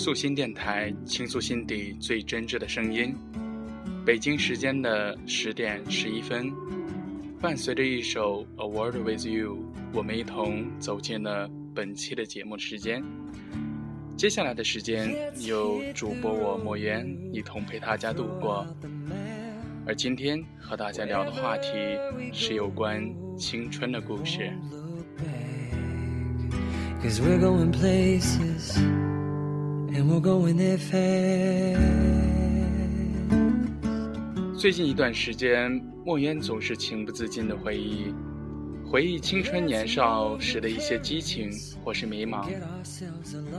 [0.00, 3.14] 素心电台倾诉心底最真挚的声音。
[4.02, 6.50] 北京时间的十点十一分，
[7.38, 9.56] 伴随着一首《A Word With You》，
[9.92, 13.04] 我们一同走进了本期的节目时间。
[14.16, 15.14] 接下来的时间，
[15.46, 18.66] 由主播我莫言一同陪大家度过。
[19.86, 21.68] 而今天和大家聊的话题
[22.32, 23.06] 是有关
[23.36, 24.50] 青春的故事。
[34.56, 35.68] 最近一段时间，
[36.04, 38.14] 莫言总是情不自禁的回忆，
[38.86, 41.50] 回忆青春年少时的一些激情
[41.82, 42.46] 或是迷茫，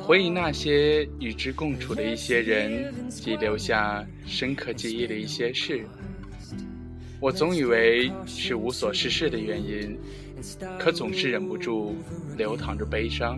[0.01, 5.85] 回忆那些与之共处的一些人及留下深刻记忆的一些事。
[7.19, 9.99] 我总以为是无所事事的原因，
[10.79, 11.93] 可总是忍不住
[12.37, 13.37] 流淌着悲伤。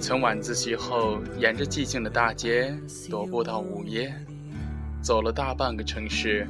[0.00, 4.14] 从晚自习后沿着寂静的大街踱步到午夜。
[5.02, 6.46] 走了大半个城市，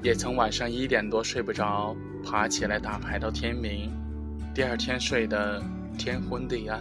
[0.00, 1.92] 也曾晚上一点多睡不着，
[2.24, 3.90] 爬起来打牌到天明，
[4.54, 5.60] 第二天睡得
[5.98, 6.80] 天昏地暗。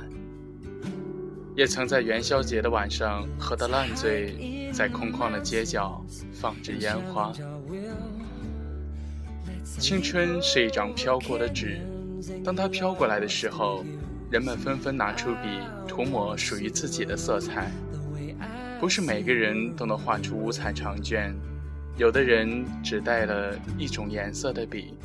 [1.56, 6.00] 也曾在元宵节的晚上喝得烂醉，在空旷的街角
[6.32, 7.34] 放着烟花。
[9.64, 11.82] 青春是一张飘过的纸，
[12.44, 13.84] 当它飘过来的时候，
[14.32, 17.70] 人们纷纷拿出笔，涂抹属于自己的色彩。
[18.80, 21.36] 不是每个人都能画出五彩长卷，
[21.98, 24.98] 有的人只带了一种颜色的笔。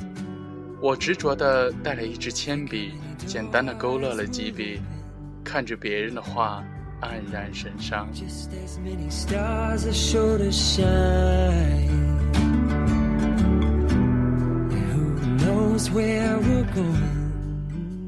[0.81, 4.79] 我执着地带了一支铅笔，简单的勾勒了几笔，
[5.43, 6.63] 看着别人的画，
[7.01, 8.07] 黯然神伤。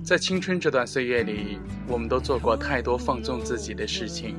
[0.10, 4.36] 在青春这段岁月里，我们都做过太多放纵自己的事情。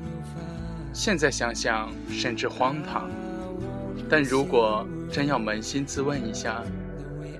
[0.92, 3.08] 现在想想，甚至荒唐。
[4.08, 6.64] 但如果真要扪心自问一下，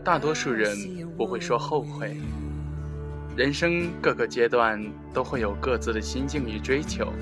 [0.04, 0.76] 大多数人
[1.16, 2.18] 不会说后悔。
[3.36, 4.80] 人生各个阶段
[5.12, 7.12] 都会有各自的心境与追求，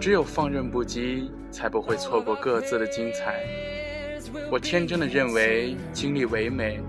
[0.00, 3.40] 只有放任不羁，才不会错过各自的精彩。
[4.48, 6.80] 我天真的认为经历唯美，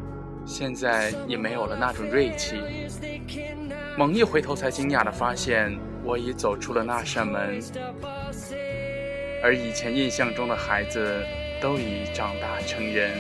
[0.46, 2.58] 现在也没有了那种锐气。
[3.98, 7.62] 猛一回头，才惊讶的发现，我已走出了那扇门。
[9.44, 11.24] 而以前印象中的孩子，
[11.62, 13.18] 都已长大成人，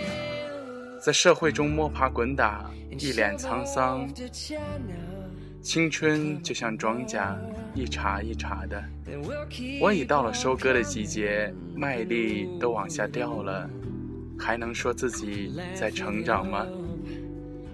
[0.99, 4.07] 在社会中摸爬滚打，一脸沧桑。
[5.61, 7.35] 青春就像庄稼，
[7.75, 8.83] 一茬一茬的。
[9.79, 13.69] 我已到了收割的季节，麦粒都往下掉了，
[14.39, 16.65] 还能说自己在成长吗？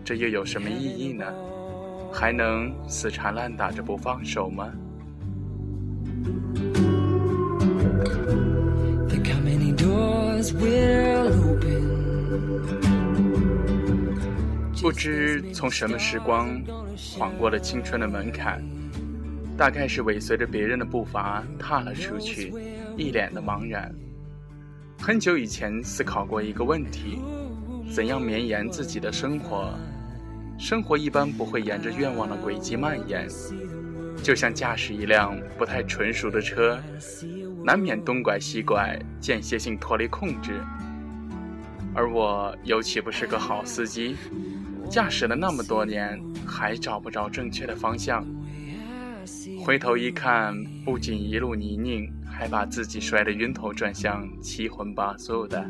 [0.03, 1.25] 这又有什么意义呢？
[2.11, 4.71] 还能死缠烂打着不放手吗？
[14.79, 16.49] 不知从什么时光
[17.17, 18.63] 晃过了青春的门槛，
[19.57, 22.53] 大概是尾随着别人的步伐踏了出去，
[22.95, 23.93] 一脸的茫然。
[24.97, 27.19] 很久以前思考过一个问题：
[27.91, 29.73] 怎样绵延自己的生活？
[30.57, 33.27] 生活一般不会沿着愿望的轨迹蔓延，
[34.23, 36.81] 就像驾驶一辆不太纯熟的车。
[37.63, 40.59] 难免东拐西拐，间歇性脱离控制。
[41.93, 44.15] 而我又岂不是个好司机？
[44.89, 48.25] 驾驶了那么多年，还找不着正确的方向。
[49.63, 55.63] 回头一看，不仅一路泥泞，还把自己摔得晕头转向、七荤八素的。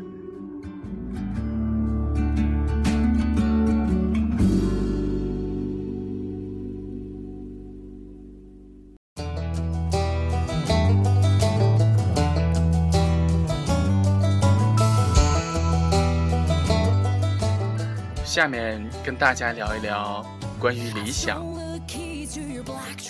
[18.38, 20.24] 下面跟大家聊一聊
[20.60, 21.44] 关于理想。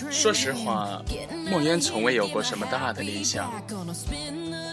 [0.09, 0.99] 说实话，
[1.51, 3.53] 莫言从未有过什么大的理想。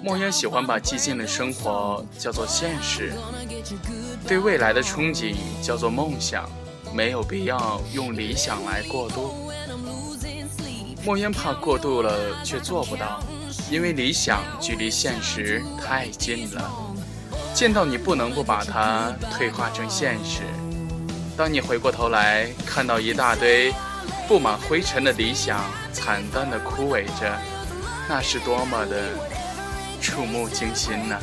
[0.03, 3.13] 莫言喜欢把寂静的生活叫做现实，
[4.27, 6.49] 对未来的憧憬叫做梦想，
[6.95, 9.35] 没有必要用理想来过渡。
[11.05, 13.21] 莫言怕过度了却做不到，
[13.71, 16.73] 因为理想距离现实太近了，
[17.57, 20.43] 见到你不能不把它退化成现实。
[21.39, 23.73] 当你回过头来看到一大堆
[24.29, 25.59] 布满灰尘的理想
[25.91, 27.35] 惨淡的枯萎着，
[28.11, 29.09] 那是多么的
[30.03, 31.17] 触目惊心呢？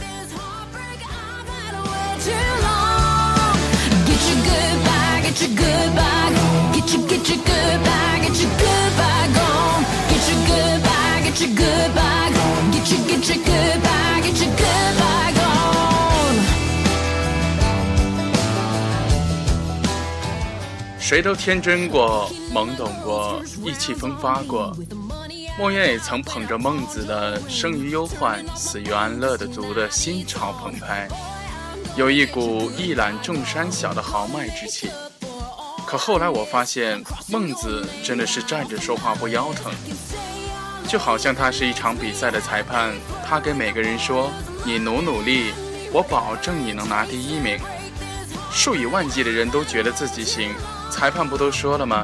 [21.14, 24.76] 谁都天真过，懵懂过，意气风发过。
[25.60, 31.08] 莫言也曾捧着孟子的“生于忧患，死于安乐”的读的心潮澎湃，
[31.96, 34.90] 有一股一览众山小的豪迈之气。
[35.86, 39.72] 可后来我发现，孟子真的是站着说话不腰疼，
[40.88, 42.92] 就好像他是一场比赛的裁判，
[43.24, 44.32] 他给每个人说
[44.66, 45.54] ：“你努努力，
[45.92, 47.60] 我保证你能拿第一名。”
[48.52, 50.50] 数以万计的人都觉得自己行，
[50.94, 52.04] 裁判不都说了吗？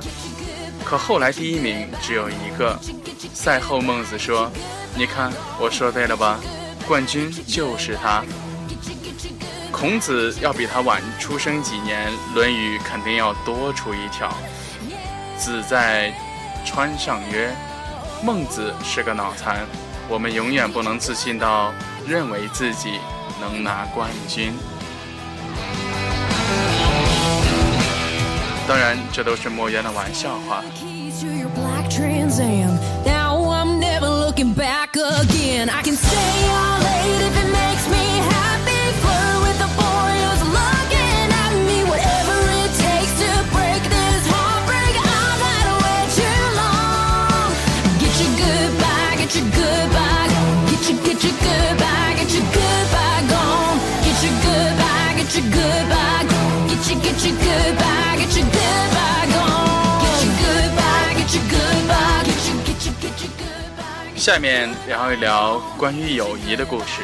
[0.83, 2.75] 可后来第一名只有一个。
[3.35, 4.51] 赛后孟子说
[4.97, 6.39] ：“你看，我说对了吧？
[6.87, 8.23] 冠军就是他。”
[9.71, 14.33] 孔子要比他晚出生几年，《论语》肯定要多出一条。
[15.37, 16.11] 子在
[16.65, 17.55] 川上曰
[18.25, 19.67] ：“孟子是个脑残。”
[20.09, 21.71] 我们永远不能自信到
[22.07, 22.99] 认为自己
[23.39, 24.51] 能拿冠军。
[28.69, 30.63] 当然，这都是莫言的玩笑话。
[64.15, 67.01] 下面聊一聊关于友谊的故事。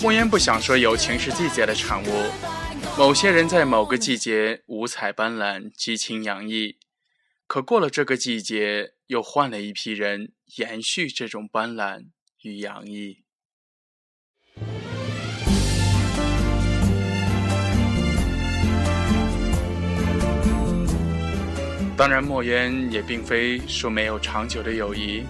[0.00, 2.30] 莫言不想说友情是季节的产物，
[2.96, 6.76] 某些人在某个季节五彩斑斓、激情洋溢，
[7.46, 12.04] 可过了这个季节，又换了一批人延续这种斑斓
[12.42, 13.21] 与洋溢。
[22.02, 25.22] 当然，莫言也并非说没有长久的友谊，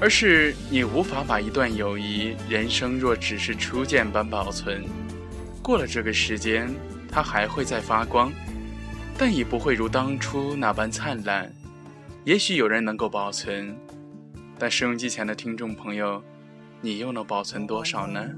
[0.00, 4.86] 而是你无法把一段友谊人生若只是初见般保存。
[5.62, 6.74] 过了这个时间，
[7.12, 8.32] 它还会再发光，
[9.18, 11.52] 但已不会如当初那般灿烂。
[12.24, 13.76] 也许有人能够保存，
[14.58, 16.22] 但收音机前的听众朋友，
[16.80, 18.30] 你又能保存多少呢？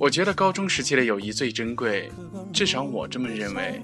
[0.00, 2.10] 我觉得高中时期的友谊最珍贵，
[2.50, 3.82] 至少我这么认为。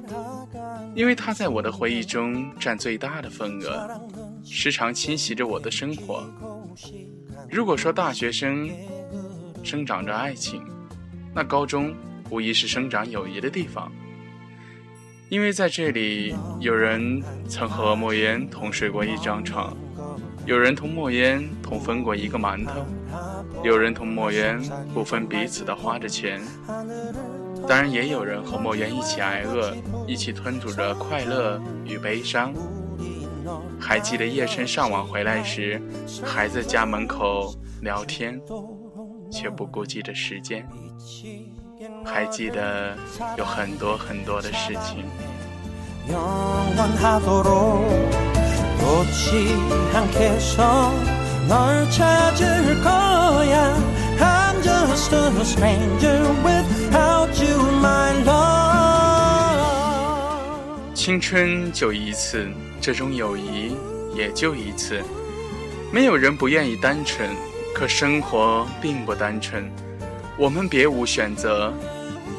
[0.95, 4.01] 因为他在我的回忆中占最大的份额，
[4.45, 6.25] 时常侵袭着我的生活。
[7.51, 8.71] 如果说大学生
[9.63, 10.63] 生长着爱情，
[11.35, 11.95] 那高中
[12.31, 13.91] 无疑是生长友谊的地方。
[15.31, 19.77] 因为在这里，有人曾和莫言同睡过一张床，
[20.47, 22.87] 有人同莫言同分过一个馒头，
[23.65, 24.61] 有人同莫言
[24.93, 26.41] 不分彼此的花着钱。
[27.67, 29.75] 当然，也有人和莫言一起挨饿，
[30.07, 32.53] 一起吞吐着快乐与悲伤。
[33.81, 35.81] 还记得夜深上网回来时，
[36.25, 38.41] 还在家门口聊天，
[39.31, 40.67] 却不顾及着时间。
[42.05, 42.97] 还记得
[43.37, 45.05] 有很多很多的事情。
[60.95, 62.49] 青春就一次，
[62.81, 63.77] 这种友谊
[64.17, 65.03] 也就一次。
[65.93, 67.29] 没有人不愿意单纯，
[67.75, 69.71] 可生活并不单纯。
[70.39, 71.73] 我们别无选择。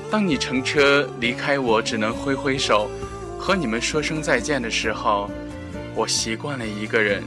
[0.09, 2.89] 当你乘车离开我，只能挥挥手，
[3.37, 5.29] 和你们说声再见的时候，
[5.93, 7.23] 我习惯了一个人，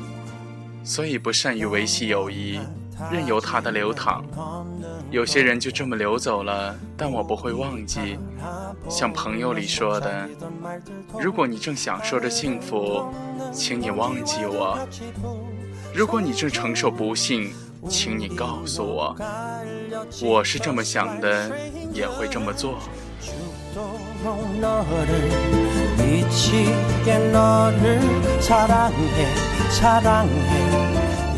[0.82, 2.58] 所以不善于维系友谊。
[3.11, 4.25] 任由它的流淌，
[5.11, 8.19] 有些人就这么流走了，但我不会忘记。
[8.88, 10.28] 像朋友里说的，
[11.19, 13.05] 如果你正享受着幸福，
[13.52, 14.78] 请你忘记我；
[15.95, 17.52] 如果你正承受不幸，
[17.88, 19.17] 请你告诉我。
[20.23, 21.50] 我是这么想的，
[21.93, 22.78] 也会这么做。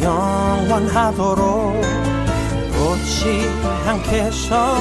[0.02, 1.74] 영원하도록
[2.78, 3.48] 못지
[3.86, 4.78] 않겠어.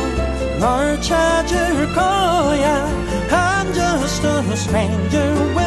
[0.59, 2.87] 널 찾을 거야.
[3.29, 5.58] I'm just a stranger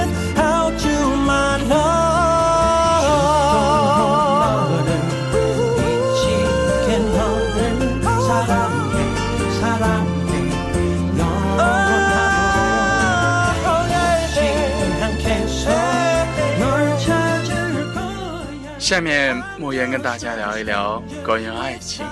[18.93, 22.05] 下面莫言跟大家聊一聊关于爱情。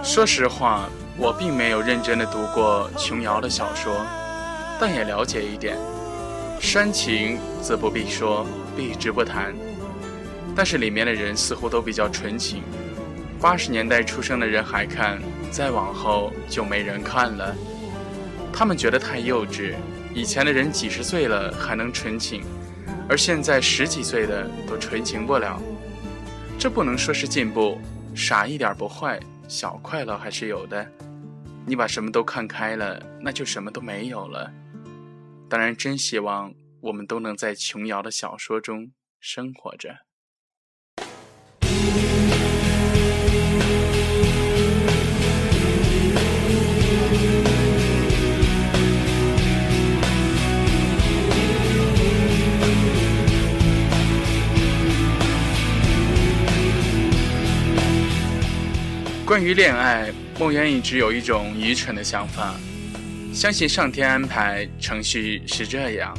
[0.00, 4.06] 说实话，我并没有认真的读过琼瑶的小说，
[4.80, 5.76] 但也了解一点。
[6.60, 8.46] 煽情则不必说，
[8.76, 9.52] 避之不谈。
[10.54, 12.62] 但是里面的人似乎都比较纯情。
[13.40, 15.20] 八十年代出生的人还看，
[15.50, 17.52] 再往后就没人看了。
[18.52, 19.74] 他们觉得太幼稚。
[20.14, 22.44] 以前的人几十岁了还能纯情，
[23.08, 25.60] 而现在十几岁的都纯情不了。
[26.58, 27.78] 这不能说是进步，
[28.14, 29.20] 傻一点不坏。
[29.48, 30.86] 小快乐还是有的，
[31.66, 34.50] 你把什么都看开了，那就什么都没有了。
[35.48, 39.98] 当然，真希望我们都能在琼瑶的小说中生活着。
[59.32, 62.54] 关于恋爱，梦圆一直有一种愚蠢的想法，
[63.32, 66.14] 相信上天安排程序是这样：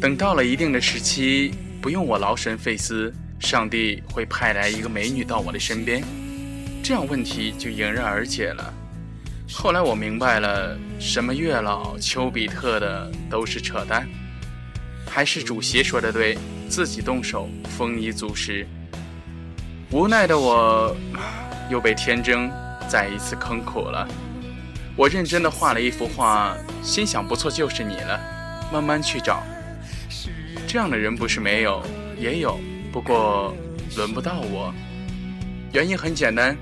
[0.00, 6.02] 等到了一定的时期，不用我劳神费思，上帝会派来一个美女到我的身边，
[6.82, 8.74] 这样问题就迎刃而解了。
[9.48, 14.04] 后来我明白了，什么月老、丘比特的都是扯淡，
[15.08, 16.36] 还是主席说的对，
[16.68, 17.48] 自己动手，
[17.78, 18.66] 丰衣足食。
[19.92, 20.96] 无奈的我。
[21.70, 22.50] 又被天真
[22.88, 24.06] 再一次坑苦了。
[24.96, 28.20] 我认真的画了一幅画，心想不错就是你了，
[28.72, 29.42] 慢慢去找。
[30.66, 31.82] 这样的人不是没有，
[32.18, 32.58] 也有，
[32.92, 33.54] 不过
[33.96, 34.74] 轮不到我。
[35.72, 36.56] 原因很简单，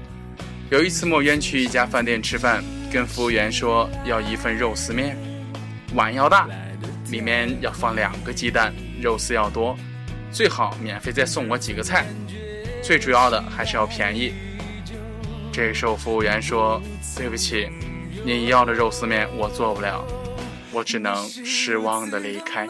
[0.71, 2.63] 有一次莫渊去一家饭店吃饭，
[2.93, 5.17] 跟服务员说要一份肉丝面，
[5.95, 6.47] 碗要大，
[7.11, 9.77] 里面要放两个鸡蛋，肉丝要多，
[10.31, 12.07] 最好免费再送我几个菜，
[12.83, 14.35] 最主要的还是要便宜。
[15.59, 16.81] 这时候，服务员说
[17.19, 17.69] ：“对不起，
[18.25, 20.07] 你要的肉丝面我做不了，
[20.71, 22.65] 我只能失望的离开。”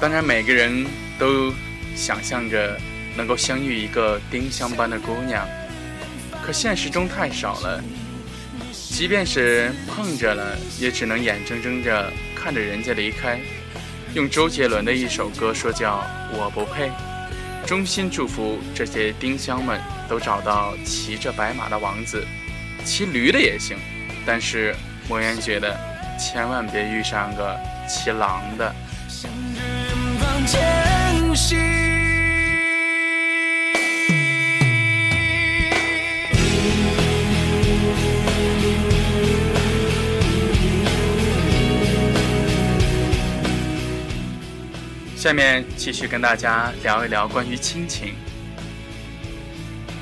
[0.00, 0.84] 当然，每个人
[1.20, 1.54] 都
[1.94, 2.76] 想象着
[3.16, 5.46] 能够相遇一个丁香般的姑娘，
[6.44, 7.80] 可现实中太少了。
[8.72, 12.12] 即便是碰着了，也只能眼睁睁着
[12.42, 13.38] 看着人家离开。
[14.14, 16.90] 用周杰伦的一首歌说叫我不配，
[17.66, 19.78] 衷心祝福这些丁香们
[20.08, 22.26] 都找到骑着白马的王子，
[22.84, 23.76] 骑驴的也行，
[24.24, 24.74] 但是
[25.08, 25.78] 莫言觉得
[26.18, 27.56] 千万别遇上个
[27.86, 28.74] 骑狼的。
[45.20, 48.14] 下面继续跟大家聊一聊关于亲情。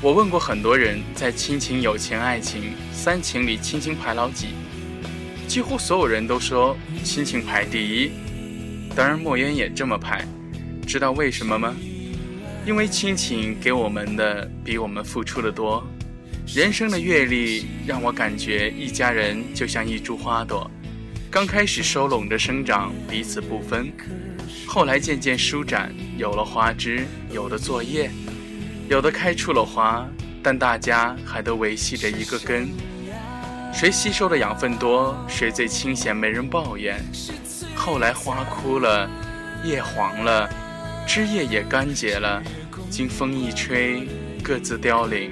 [0.01, 4.47] 我问过很多人在亲情、友情、爱情三情里，亲情排老几？
[5.45, 6.73] 几乎所有人都说
[7.03, 8.11] 亲情排第一。
[8.95, 10.25] 当然，莫言也这么排。
[10.87, 11.75] 知道为什么吗？
[12.65, 15.85] 因为亲情给我们的比我们付出的多。
[16.47, 20.71] 人生的阅历让我感觉一家人就像一株花朵，
[21.29, 23.91] 刚开始收拢着生长，彼此不分。
[24.67, 28.11] 后来渐渐舒展，有了花枝，有的作叶，
[28.87, 30.07] 有的开出了花，
[30.43, 32.69] 但大家还都维系着一个根。
[33.73, 36.99] 谁吸收的养分多，谁最清闲，没人抱怨。
[37.75, 39.09] 后来花枯了，
[39.63, 40.49] 叶黄了，
[41.07, 42.41] 枝叶也干结了，
[42.89, 44.07] 经风一吹，
[44.43, 45.31] 各自凋零。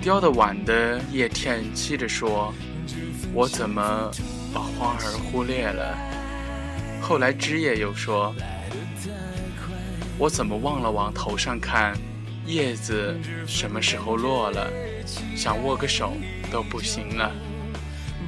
[0.00, 2.52] 凋得晚的叶叹息着说
[3.32, 4.10] ：“我怎么
[4.52, 5.96] 把花儿忽略了？”
[7.06, 8.34] 后来枝叶又说
[10.16, 11.94] ：“我怎么忘了往头上看，
[12.46, 13.14] 叶子
[13.46, 14.70] 什么时候落了？
[15.36, 16.14] 想握个手
[16.50, 17.30] 都不行了。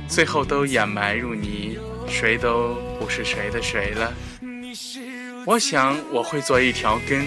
[0.06, 4.12] 最后都掩埋入泥，谁都不是谁的谁了。
[5.46, 7.24] 我想我会做一条根，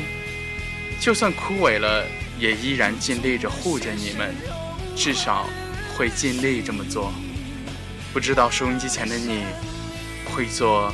[1.02, 2.06] 就算枯萎了，
[2.38, 4.36] 也依然尽力着护着你们，
[4.96, 5.48] 至少
[5.98, 7.12] 会尽力这么做。
[8.14, 9.46] 不知道收音机前的你
[10.26, 10.94] 会做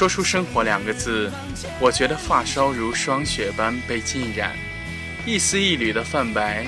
[0.00, 1.30] 说出“生活”两个字，
[1.78, 4.56] 我觉得发梢如霜雪般被浸染，
[5.26, 6.66] 一丝一缕的泛白。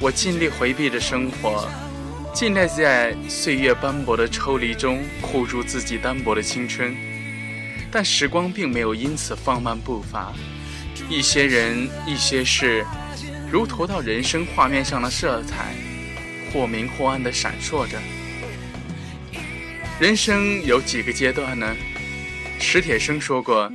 [0.00, 1.70] 我尽力回避着生活，
[2.34, 6.96] 尽力在岁月斑驳的抽离中护住自己单薄的青春。
[7.92, 10.32] 但时光并没有因此放慢步伐，
[11.08, 12.84] 一些人，一些事，
[13.52, 15.76] 如投到人生画面上的色彩，
[16.52, 17.96] 或明或暗地闪烁着。
[20.00, 21.76] 人生有几个阶段呢？
[22.60, 23.70] 史铁生说过：“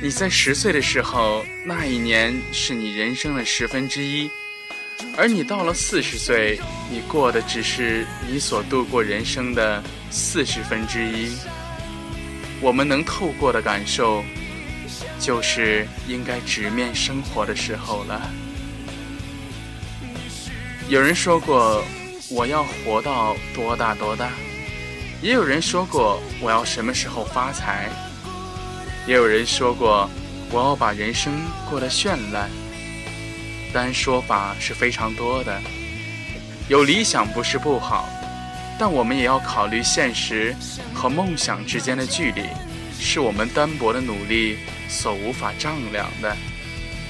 [0.00, 4.28] 你在十岁的时候，那一年是你人生的十分之一；
[5.16, 6.60] 而你到了四十岁，
[6.90, 11.36] 你过的只是你所度过人生的四十分之一。”
[12.62, 14.22] 我们能透过的感受，
[15.18, 18.30] 就是应该直面生活的时候了。
[20.88, 21.82] 有人说过
[22.30, 24.30] ：“我要活到多大多大。”
[25.22, 27.90] 也有人说过我要什么时候发财，
[29.06, 30.08] 也有人说过
[30.52, 31.32] 我要把人生
[31.68, 32.48] 过得绚烂。
[33.72, 35.60] 但说法是非常多的。
[36.68, 38.08] 有理想不是不好，
[38.78, 40.54] 但我们也要考虑现实
[40.94, 42.42] 和梦想之间的距离，
[42.98, 46.36] 是我们单薄的努力所无法丈量的。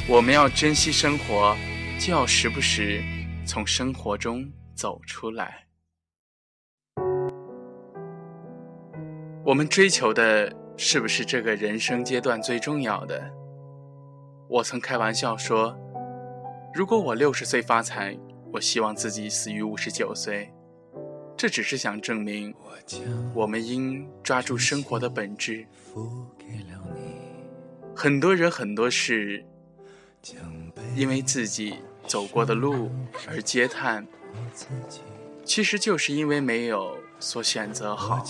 [0.07, 1.57] 我们要珍惜生活，
[1.99, 3.03] 就要时不时
[3.47, 5.67] 从生活中走出来。
[9.45, 13.31] 我们追求的是不是这个人生阶段最重要的？
[14.49, 15.79] 我曾开玩笑说，
[16.73, 18.17] 如果我六十岁发财，
[18.51, 20.51] 我希望自己死于五十九岁。
[21.37, 22.55] 这只是想证明，
[23.35, 25.67] 我们应抓住生活的本质。
[27.95, 29.45] 很多人很多事，
[30.97, 31.75] 因为自己
[32.07, 32.91] 走过的路
[33.29, 34.07] 而嗟叹，
[35.45, 36.97] 其实就是因为没有。
[37.23, 38.25] 所选择好，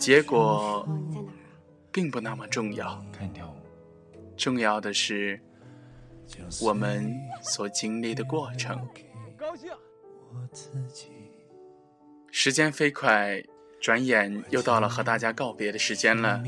[0.00, 0.88] 结果
[1.92, 3.04] 并不那么重要。
[4.34, 5.38] 重要的是
[6.62, 8.88] 我们所经历的过程。
[12.30, 13.42] 时间飞快，
[13.78, 16.42] 转眼又到了和大家告别的时间了。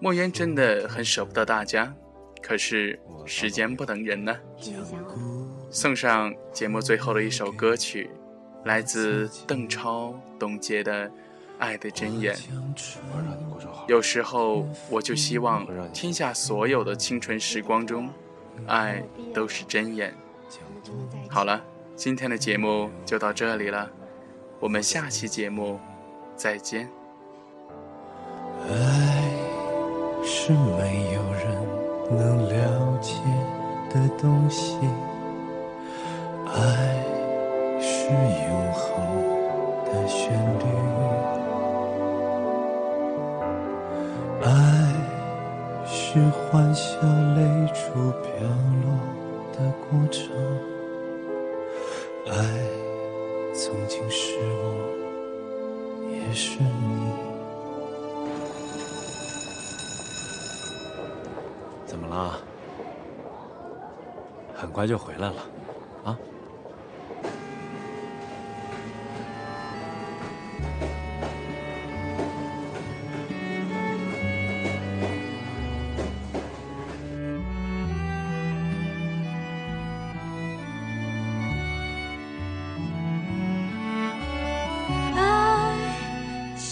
[0.00, 1.92] 莫言真的很舍不得大家，
[2.40, 4.36] 可是时间不等人呢。
[5.68, 8.08] 送上节目最后的一首歌曲。
[8.64, 11.08] 来自邓超、董洁的
[11.58, 12.34] 《爱的箴言》。
[13.86, 18.08] 有时候，我就希望天下所有的青春时光中，
[18.66, 19.02] 爱
[19.34, 20.14] 都是箴言。
[21.28, 21.62] 好了，
[21.96, 23.90] 今天的节目就到这里了，
[24.60, 25.78] 我们下期节目
[26.36, 26.88] 再见。
[28.68, 29.30] 爱
[30.24, 31.46] 是没有人
[32.10, 33.14] 能了解
[33.90, 34.78] 的东西，
[36.46, 37.04] 爱。
[37.80, 38.88] 是永恒
[39.84, 40.64] 的旋律，
[46.10, 46.96] 是欢笑
[47.36, 47.44] 泪
[47.74, 48.32] 珠飘
[48.82, 48.88] 落
[49.52, 49.58] 的
[49.90, 50.32] 过程，
[52.26, 52.32] 爱
[53.52, 54.72] 曾经是我，
[56.10, 57.12] 也是你。
[61.84, 62.38] 怎么了？
[64.54, 65.34] 很快就回来了，